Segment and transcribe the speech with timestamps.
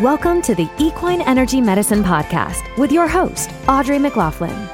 [0.00, 4.68] Welcome to the Equine Energy Medicine Podcast with your host, Audrey McLaughlin.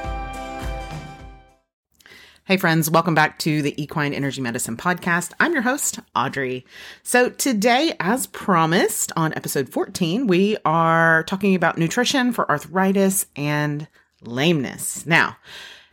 [2.45, 5.33] Hey, friends, welcome back to the Equine Energy Medicine Podcast.
[5.37, 6.65] I'm your host, Audrey.
[7.03, 13.89] So, today, as promised on episode 14, we are talking about nutrition for arthritis and
[14.21, 15.05] lameness.
[15.05, 15.35] Now,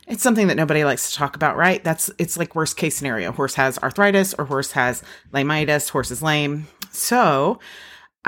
[0.07, 1.83] it's something that nobody likes to talk about, right?
[1.83, 3.33] That's it's like worst case scenario.
[3.33, 5.03] Horse has arthritis or horse has
[5.33, 6.67] laminitis, horse is lame.
[6.91, 7.59] So,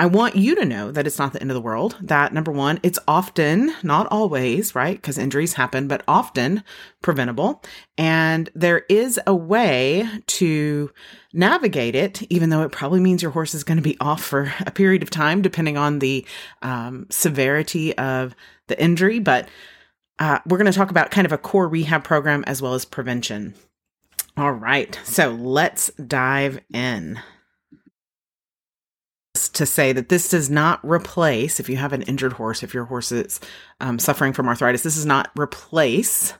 [0.00, 1.94] I want you to know that it's not the end of the world.
[2.00, 4.96] That number one, it's often, not always, right?
[4.96, 6.64] Because injuries happen, but often
[7.02, 7.62] preventable.
[7.98, 10.90] And there is a way to
[11.34, 14.50] navigate it, even though it probably means your horse is going to be off for
[14.64, 16.26] a period of time, depending on the
[16.62, 18.34] um, severity of
[18.68, 19.18] the injury.
[19.18, 19.50] But
[20.18, 22.86] uh, we're going to talk about kind of a core rehab program as well as
[22.86, 23.52] prevention.
[24.38, 24.98] All right.
[25.04, 27.20] So let's dive in
[29.34, 32.84] to say that this does not replace, if you have an injured horse, if your
[32.84, 33.40] horse is
[33.80, 36.34] um, suffering from arthritis, this does not replace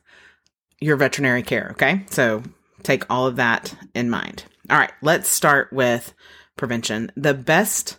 [0.81, 1.71] your veterinary care.
[1.73, 2.05] Okay.
[2.11, 2.43] So
[2.83, 4.45] take all of that in mind.
[4.69, 4.93] All right.
[5.03, 6.15] Let's start with
[6.57, 7.13] prevention.
[7.17, 7.99] The best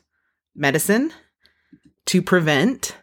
[0.56, 1.14] medicine
[2.08, 2.98] to prevent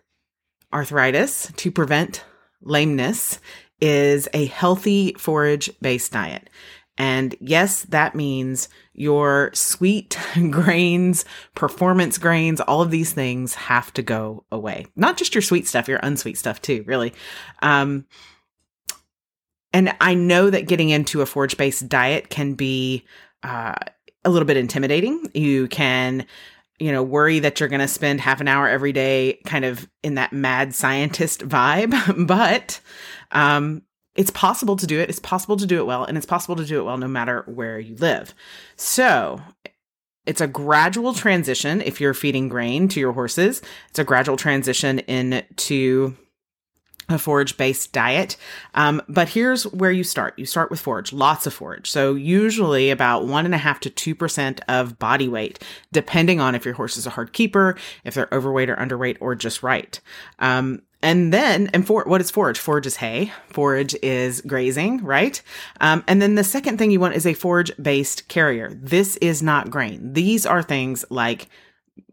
[0.72, 2.24] arthritis, to prevent
[2.60, 3.40] lameness,
[3.80, 6.50] is a healthy forage based diet.
[6.98, 10.18] And yes, that means your sweet
[10.50, 11.24] grains,
[11.54, 14.86] performance grains, all of these things have to go away.
[14.96, 17.14] Not just your sweet stuff, your unsweet stuff too, really.
[17.62, 18.04] Um,
[19.72, 23.04] and I know that getting into a forage based diet can be
[23.42, 23.74] uh,
[24.24, 25.30] a little bit intimidating.
[25.34, 26.26] You can,
[26.78, 29.88] you know, worry that you're going to spend half an hour every day kind of
[30.02, 32.26] in that mad scientist vibe.
[32.26, 32.80] but
[33.30, 33.82] um,
[34.18, 35.08] it's possible to do it.
[35.08, 37.44] It's possible to do it well, and it's possible to do it well no matter
[37.46, 38.34] where you live.
[38.74, 39.40] So,
[40.26, 43.62] it's a gradual transition if you're feeding grain to your horses.
[43.90, 46.16] It's a gradual transition into
[47.08, 48.36] a forage based diet.
[48.74, 50.36] Um, but here's where you start.
[50.36, 51.88] You start with forage, lots of forage.
[51.88, 55.62] So usually about one and a half to 2% of body weight,
[55.92, 59.34] depending on if your horse is a hard keeper, if they're overweight or underweight or
[59.36, 60.00] just right.
[60.40, 62.58] Um, and then, and for what is forage?
[62.58, 63.32] Forage is hay.
[63.48, 65.40] Forage is grazing, right?
[65.80, 68.70] Um, and then the second thing you want is a forage based carrier.
[68.72, 70.12] This is not grain.
[70.12, 71.48] These are things like,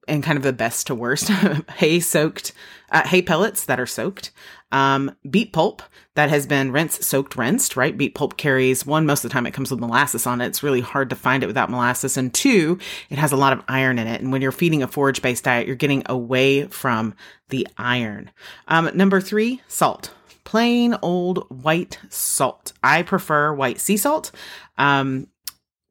[0.07, 1.29] and kind of the best to worst,
[1.77, 2.53] hay soaked,
[2.91, 4.31] uh, hay pellets that are soaked,
[4.71, 5.81] um, beet pulp
[6.15, 7.97] that has been rinsed, soaked, rinsed, right?
[7.97, 10.47] Beet pulp carries one, most of the time it comes with molasses on it.
[10.47, 12.17] It's really hard to find it without molasses.
[12.17, 12.79] And two,
[13.09, 14.21] it has a lot of iron in it.
[14.21, 17.15] And when you're feeding a forage based diet, you're getting away from
[17.49, 18.31] the iron.
[18.67, 20.13] Um, number three, salt.
[20.45, 22.73] Plain old white salt.
[22.83, 24.31] I prefer white sea salt.
[24.77, 25.27] Um,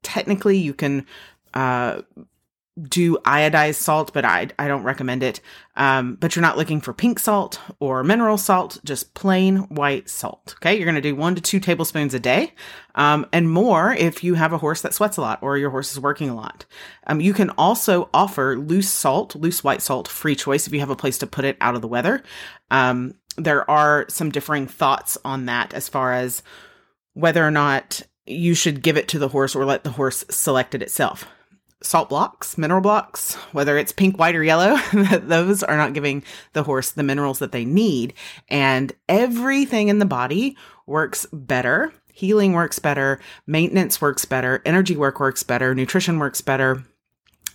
[0.03, 1.07] technically, you can
[1.55, 2.03] uh,
[2.83, 5.41] do iodized salt, but I, I don't recommend it.
[5.77, 10.57] Um, but you're not looking for pink salt or mineral salt, just plain white salt.
[10.59, 10.75] Okay.
[10.75, 12.53] You're going to do one to two tablespoons a day.
[12.97, 15.93] Um, and more if you have a horse that sweats a lot or your horse
[15.93, 16.65] is working a lot.
[17.07, 20.91] Um, you can also offer loose salt, loose white salt, free choice if you have
[20.91, 22.23] a place to put it out of the weather.
[22.71, 26.43] Um, there are some differing thoughts on that as far as
[27.15, 30.75] whether or not you should give it to the horse or let the horse select
[30.75, 31.27] it itself
[31.85, 34.77] salt blocks, mineral blocks, whether it's pink, white, or yellow,
[35.19, 36.23] those are not giving
[36.53, 38.15] the horse the minerals that they need.
[38.49, 40.57] And everything in the body
[40.87, 41.93] works better.
[42.13, 43.21] Healing works better.
[43.47, 44.63] Maintenance works better.
[44.65, 45.75] Energy work works better.
[45.75, 46.85] Nutrition works better.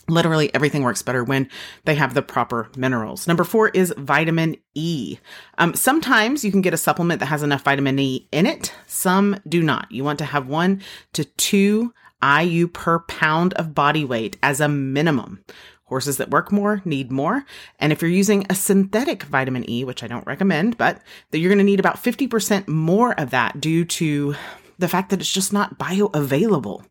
[0.08, 1.48] Literally everything works better when
[1.86, 3.28] they have the proper minerals.
[3.28, 5.18] Number four is vitamin E.
[5.60, 8.74] Um, sometimes you can get a supplement that has enough vitamin E in it.
[8.88, 9.92] Some do not.
[9.92, 10.82] You want to have one
[11.14, 11.94] to two
[12.24, 15.44] IU per pound of body weight as a minimum.
[15.86, 17.46] Horses that work more need more.
[17.80, 21.50] And if you're using a synthetic vitamin E, which I don't recommend, but that you're
[21.50, 24.36] going to need about 50% more of that due to
[24.80, 26.84] the fact that it's just not bioavailable.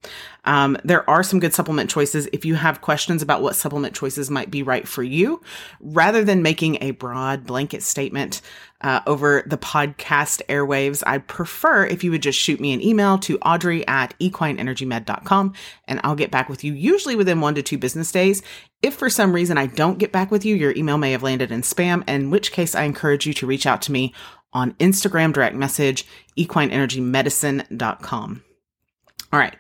[0.44, 4.30] Um, there are some good supplement choices if you have questions about what supplement choices
[4.30, 5.42] might be right for you.
[5.80, 8.42] Rather than making a broad blanket statement
[8.80, 13.18] uh, over the podcast airwaves, I'd prefer if you would just shoot me an email
[13.18, 15.52] to audrey at equineenergymed.com
[15.86, 18.42] and I'll get back with you usually within one to two business days.
[18.80, 21.50] If for some reason I don't get back with you, your email may have landed
[21.50, 24.14] in spam, in which case I encourage you to reach out to me
[24.52, 26.06] on Instagram direct message,
[26.38, 28.42] equineenergymedicine.com.
[29.32, 29.56] All right.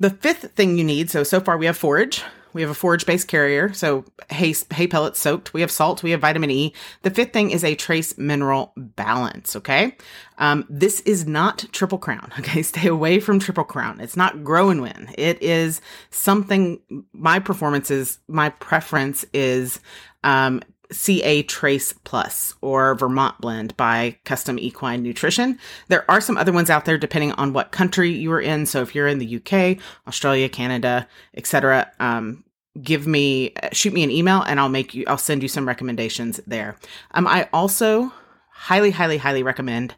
[0.00, 2.22] The fifth thing you need, so so far we have forage,
[2.58, 5.54] we have a forage based carrier, so hay, hay pellets soaked.
[5.54, 6.02] We have salt.
[6.02, 6.74] We have vitamin E.
[7.02, 9.54] The fifth thing is a trace mineral balance.
[9.54, 9.96] Okay.
[10.38, 12.32] Um, this is not triple crown.
[12.40, 12.62] Okay.
[12.62, 14.00] Stay away from triple crown.
[14.00, 15.08] It's not grow and win.
[15.16, 16.80] It is something
[17.12, 19.78] my performance is, my preference is
[20.24, 25.58] um, CA Trace Plus or Vermont Blend by Custom Equine Nutrition.
[25.88, 28.66] There are some other ones out there depending on what country you are in.
[28.66, 32.44] So if you're in the UK, Australia, Canada, etc., um,
[32.82, 36.40] give me shoot me an email and I'll make you I'll send you some recommendations
[36.46, 36.76] there.
[37.12, 38.12] Um, I also
[38.50, 39.94] highly, highly, highly recommend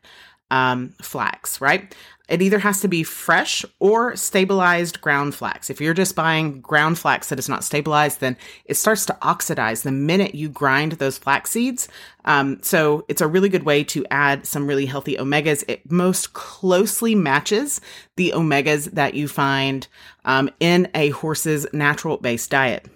[0.50, 1.61] um, flax.
[1.61, 1.94] Right,
[2.31, 5.69] it either has to be fresh or stabilized ground flax.
[5.69, 9.82] If you're just buying ground flax that is not stabilized, then it starts to oxidize
[9.82, 11.88] the minute you grind those flax seeds.
[12.25, 15.65] Um, so it's a really good way to add some really healthy omegas.
[15.67, 17.81] It most closely matches
[18.17, 19.88] the omegas that you find
[20.25, 22.87] um, in a horse's natural based diet.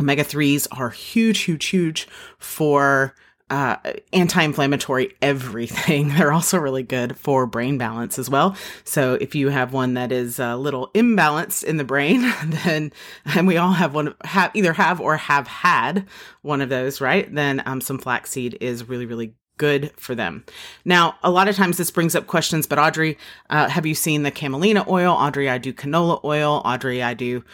[0.00, 2.08] Omega 3s are huge, huge, huge
[2.38, 3.14] for
[3.50, 3.76] uh,
[4.12, 6.08] anti-inflammatory everything.
[6.16, 8.56] They're also really good for brain balance as well.
[8.84, 12.92] So if you have one that is a little imbalanced in the brain, then
[13.24, 16.06] and we all have one have either have or have had
[16.42, 17.32] one of those, right?
[17.32, 20.44] Then um, some flaxseed is really really good for them.
[20.84, 23.18] Now, a lot of times this brings up questions, but Audrey,
[23.50, 25.12] uh, have you seen the camelina oil?
[25.12, 26.62] Audrey, I do canola oil.
[26.64, 27.44] Audrey, I do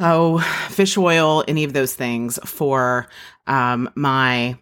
[0.00, 0.38] oh
[0.68, 3.08] fish oil, any of those things for
[3.46, 4.58] um, my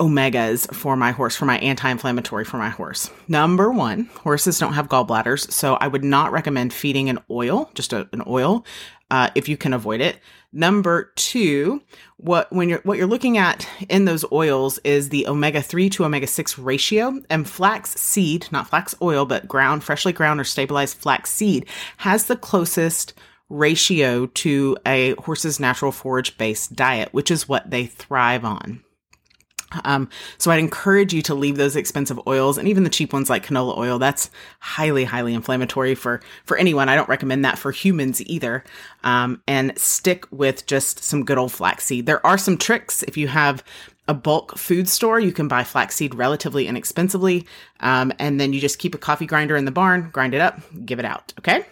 [0.00, 3.10] omegas for my horse, for my anti inflammatory for my horse.
[3.28, 7.92] Number one, horses don't have gallbladders, so I would not recommend feeding an oil, just
[7.92, 8.64] a, an oil,
[9.10, 10.18] uh, if you can avoid it.
[10.52, 11.82] Number two,
[12.16, 16.04] what when you're what you're looking at in those oils is the omega three to
[16.04, 20.96] omega six ratio, and flax seed, not flax oil, but ground freshly ground or stabilized
[20.96, 21.66] flax seed,
[21.98, 23.14] has the closest
[23.48, 28.82] ratio to a horse's natural forage based diet, which is what they thrive on.
[29.84, 33.30] Um, so I'd encourage you to leave those expensive oils and even the cheap ones
[33.30, 33.98] like canola oil.
[33.98, 34.30] That's
[34.60, 36.88] highly, highly inflammatory for, for anyone.
[36.88, 38.64] I don't recommend that for humans either.
[39.02, 42.06] Um, and stick with just some good old flaxseed.
[42.06, 43.02] There are some tricks.
[43.04, 43.64] If you have
[44.06, 47.46] a bulk food store, you can buy flaxseed relatively inexpensively.
[47.80, 50.60] Um, and then you just keep a coffee grinder in the barn, grind it up,
[50.84, 51.32] give it out.
[51.38, 51.64] Okay.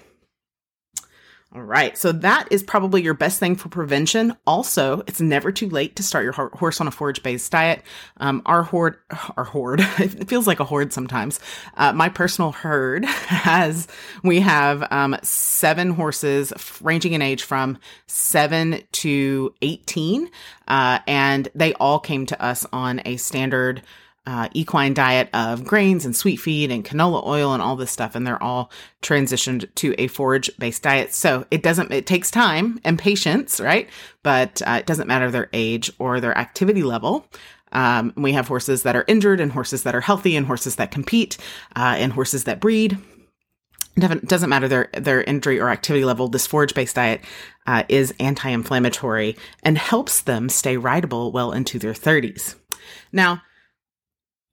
[1.55, 1.99] All right.
[1.99, 4.35] So that is probably your best thing for prevention.
[4.47, 7.83] Also, it's never too late to start your horse on a forage based diet.
[8.17, 8.97] Um, our horde,
[9.37, 11.41] our horde, it feels like a horde sometimes.
[11.77, 13.87] Uh, my personal herd has,
[14.25, 17.77] we have, um, seven horses ranging in age from
[18.07, 20.31] seven to 18.
[20.69, 23.83] Uh, and they all came to us on a standard,
[24.27, 28.15] uh, equine diet of grains and sweet feed and canola oil and all this stuff.
[28.15, 28.71] And they're all
[29.03, 31.13] transitioned to a forage based diet.
[31.13, 33.89] So it doesn't, it takes time and patience, right?
[34.23, 37.27] But uh, it doesn't matter their age or their activity level.
[37.73, 40.91] Um, we have horses that are injured and horses that are healthy and horses that
[40.91, 41.39] compete
[41.75, 42.99] uh, and horses that breed.
[43.97, 46.29] It doesn't matter their their injury or activity level.
[46.29, 47.21] This forage based diet
[47.67, 52.55] uh, is anti inflammatory and helps them stay rideable well into their 30s.
[53.13, 53.43] Now,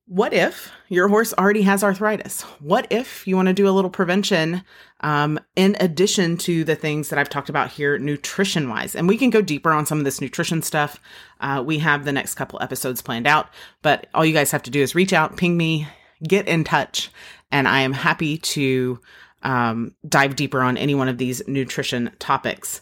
[0.09, 2.41] what if your horse already has arthritis?
[2.59, 4.63] What if you want to do a little prevention
[5.01, 8.95] um, in addition to the things that I've talked about here, nutrition wise?
[8.95, 11.00] And we can go deeper on some of this nutrition stuff.
[11.41, 13.50] Uh, we have the next couple episodes planned out,
[13.83, 15.88] but all you guys have to do is reach out, ping me,
[16.27, 17.12] get in touch,
[17.51, 19.00] and I am happy to
[19.44, 22.81] um, dive deeper on any one of these nutrition topics.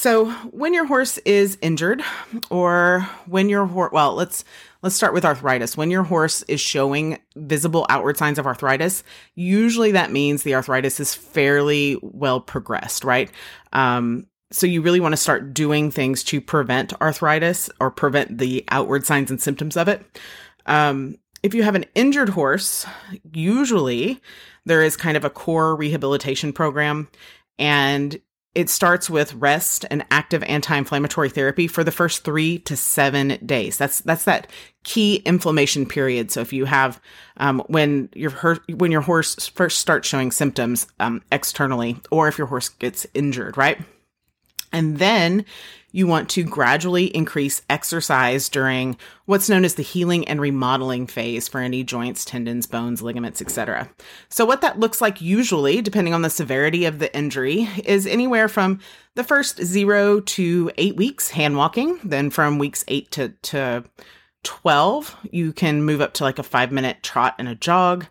[0.00, 2.02] So, when your horse is injured,
[2.48, 4.46] or when your horse, well, let's
[4.80, 5.76] let's start with arthritis.
[5.76, 11.00] When your horse is showing visible outward signs of arthritis, usually that means the arthritis
[11.00, 13.30] is fairly well progressed, right?
[13.74, 18.64] Um, so you really want to start doing things to prevent arthritis or prevent the
[18.70, 20.18] outward signs and symptoms of it.
[20.64, 22.86] Um, if you have an injured horse,
[23.34, 24.22] usually
[24.64, 27.08] there is kind of a core rehabilitation program
[27.58, 28.18] and
[28.54, 33.76] it starts with rest and active anti-inflammatory therapy for the first 3 to 7 days.
[33.76, 34.50] That's that's that
[34.82, 36.30] key inflammation period.
[36.30, 37.00] So if you have
[37.36, 38.32] um, when your
[38.68, 43.56] when your horse first starts showing symptoms um, externally or if your horse gets injured,
[43.56, 43.78] right?
[44.72, 45.44] And then
[45.92, 48.96] you want to gradually increase exercise during
[49.26, 53.90] what's known as the healing and remodeling phase for any joints, tendons, bones, ligaments, etc.
[54.28, 58.48] So what that looks like usually, depending on the severity of the injury, is anywhere
[58.48, 58.80] from
[59.16, 63.84] the first 0 to 8 weeks hand walking, then from weeks 8 to to
[64.42, 68.06] 12, you can move up to like a 5 minute trot and a jog.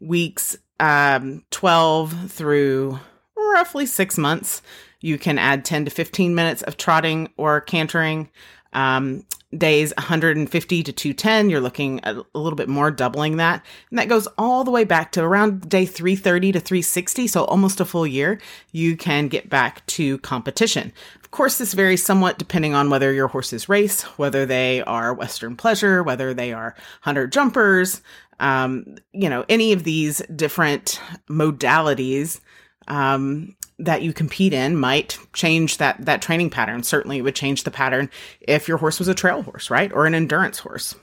[0.00, 2.98] Weeks um, 12 through
[3.36, 4.62] roughly 6 months,
[5.04, 8.30] you can add 10 to 15 minutes of trotting or cantering.
[8.72, 13.64] Um, days 150 to 210, you're looking at a little bit more, doubling that.
[13.90, 17.26] And that goes all the way back to around day 330 to 360.
[17.26, 18.40] So almost a full year,
[18.72, 20.90] you can get back to competition.
[21.22, 25.54] Of course, this varies somewhat depending on whether your horses race, whether they are Western
[25.54, 28.00] pleasure, whether they are hunter jumpers,
[28.40, 32.40] um, you know, any of these different modalities.
[32.88, 36.82] Um, that you compete in might change that that training pattern.
[36.82, 40.06] Certainly, it would change the pattern if your horse was a trail horse, right, or
[40.06, 40.94] an endurance horse.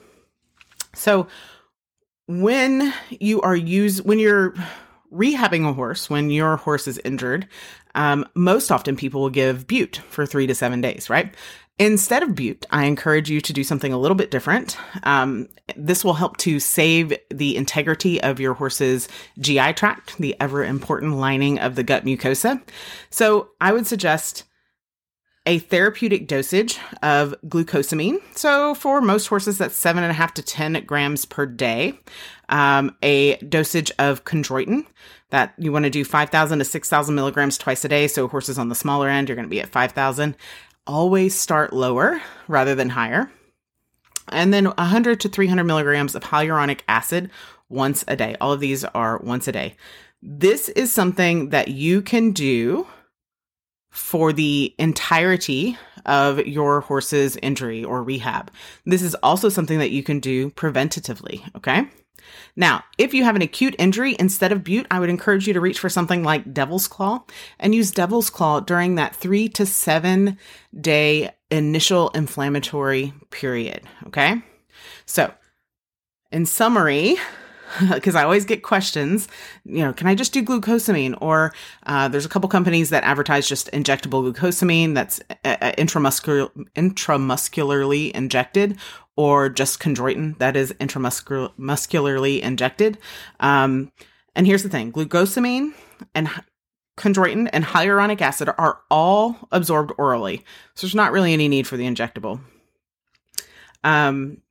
[0.93, 1.27] So,
[2.27, 4.53] when you are use when you're
[5.13, 7.47] rehabbing a horse, when your horse is injured,
[7.95, 11.35] um, most often people will give bute for three to seven days, right?
[11.81, 14.77] Instead of bute, I encourage you to do something a little bit different.
[15.01, 19.09] Um, this will help to save the integrity of your horse's
[19.39, 22.61] GI tract, the ever important lining of the gut mucosa.
[23.09, 24.43] So I would suggest
[25.47, 28.19] a therapeutic dosage of glucosamine.
[28.37, 31.99] So for most horses, that's seven and a half to 10 grams per day.
[32.49, 34.85] Um, a dosage of chondroitin
[35.31, 38.07] that you want to do 5,000 to 6,000 milligrams twice a day.
[38.07, 40.35] So horses on the smaller end, you're going to be at 5,000
[40.91, 43.31] always start lower rather than higher.
[44.27, 47.31] And then 100 to 300 milligrams of hyaluronic acid
[47.69, 48.35] once a day.
[48.41, 49.75] All of these are once a day.
[50.21, 52.85] This is something that you can do
[53.89, 58.51] for the entirety of your horse's injury or rehab.
[58.85, 61.41] This is also something that you can do preventatively.
[61.55, 61.87] Okay.
[62.55, 65.61] Now, if you have an acute injury instead of bute, I would encourage you to
[65.61, 67.23] reach for something like Devil's Claw
[67.59, 70.37] and use Devil's Claw during that three to seven
[70.79, 73.83] day initial inflammatory period.
[74.07, 74.41] Okay.
[75.05, 75.33] So,
[76.31, 77.17] in summary,
[77.93, 79.27] because I always get questions,
[79.63, 81.17] you know, can I just do glucosamine?
[81.21, 81.53] Or
[81.85, 88.11] uh, there's a couple companies that advertise just injectable glucosamine that's uh, uh intramuscular, intramuscularly
[88.11, 88.77] injected,
[89.15, 92.97] or just chondroitin that is intramuscularly injected.
[93.39, 93.91] Um,
[94.35, 95.73] and here's the thing glucosamine
[96.15, 96.29] and
[96.97, 100.45] chondroitin and hyaluronic acid are all absorbed orally.
[100.75, 102.39] So there's not really any need for the injectable.
[103.83, 104.41] Um,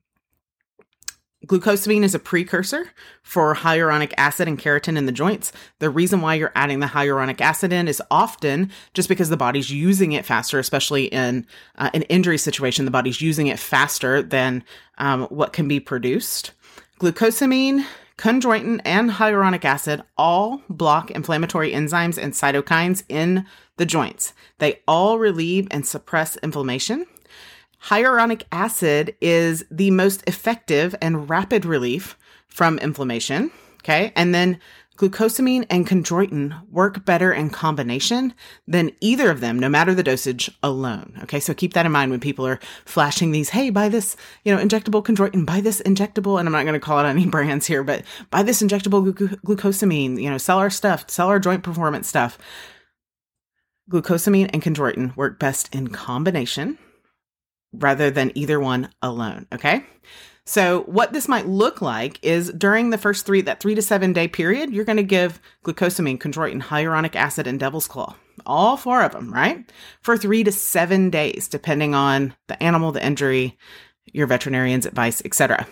[1.47, 2.91] Glucosamine is a precursor
[3.23, 5.51] for hyaluronic acid and keratin in the joints.
[5.79, 9.71] The reason why you're adding the hyaluronic acid in is often just because the body's
[9.71, 11.47] using it faster, especially in
[11.79, 12.85] uh, an injury situation.
[12.85, 14.63] The body's using it faster than
[14.99, 16.51] um, what can be produced.
[16.99, 17.85] Glucosamine,
[18.19, 24.33] chondroitin, and hyaluronic acid all block inflammatory enzymes and cytokines in the joints.
[24.59, 27.07] They all relieve and suppress inflammation.
[27.85, 33.51] Hyaluronic acid is the most effective and rapid relief from inflammation.
[33.79, 34.13] Okay.
[34.15, 34.59] And then
[34.97, 38.35] glucosamine and chondroitin work better in combination
[38.67, 41.19] than either of them, no matter the dosage alone.
[41.23, 41.39] Okay.
[41.39, 44.63] So keep that in mind when people are flashing these, hey, buy this, you know,
[44.63, 47.83] injectable chondroitin, buy this injectable, and I'm not going to call out any brands here,
[47.83, 52.07] but buy this injectable glu- glucosamine, you know, sell our stuff, sell our joint performance
[52.07, 52.37] stuff.
[53.89, 56.77] Glucosamine and chondroitin work best in combination
[57.73, 59.47] rather than either one alone.
[59.53, 59.85] Okay.
[60.45, 64.11] So what this might look like is during the first three, that three to seven
[64.11, 68.15] day period, you're going to give glucosamine, chondroitin, hyaluronic acid, and devil's claw.
[68.45, 69.71] All four of them, right?
[70.01, 73.57] For three to seven days, depending on the animal, the injury,
[74.05, 75.67] your veterinarian's advice, etc.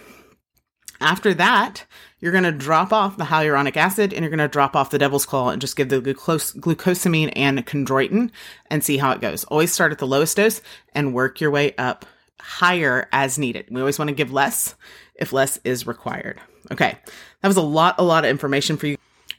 [1.02, 1.86] After that,
[2.20, 4.98] you're going to drop off the hyaluronic acid and you're going to drop off the
[4.98, 8.32] devil's claw and just give the glucosamine and chondroitin
[8.70, 9.44] and see how it goes.
[9.46, 10.62] Always start at the lowest dose
[10.94, 12.06] and work your way up
[12.40, 13.68] higher as needed.
[13.70, 14.76] We always want to give less
[15.16, 16.40] if less is required.
[16.72, 16.98] Okay.
[17.42, 18.98] That was a lot, a lot of information for you.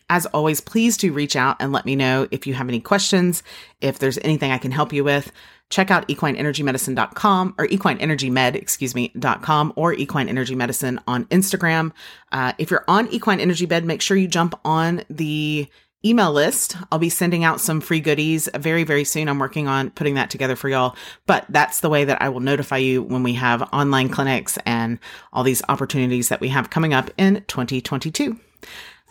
[0.08, 3.42] As always, please do reach out and let me know if you have any questions,
[3.80, 5.30] if there's anything I can help you with
[5.70, 9.08] check out equineenergymedicine.com or equineenergymed, excuse me,
[9.40, 11.92] .com or equine energy medicine on Instagram.
[12.32, 15.68] Uh, if you're on equine energy med, make sure you jump on the
[16.04, 16.76] email list.
[16.90, 19.28] I'll be sending out some free goodies very, very soon.
[19.28, 20.96] I'm working on putting that together for y'all,
[21.26, 24.98] but that's the way that I will notify you when we have online clinics and
[25.32, 28.38] all these opportunities that we have coming up in 2022.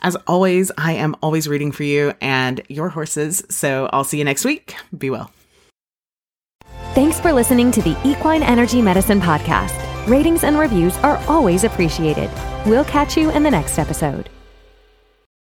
[0.02, 3.44] As always, I am always rooting for you and your horses.
[3.50, 4.76] So I'll see you next week.
[4.98, 5.32] Be well.
[6.96, 9.78] Thanks for listening to the Equine Energy Medicine Podcast.
[10.08, 12.32] Ratings and reviews are always appreciated.
[12.66, 14.28] We'll catch you in the next episode.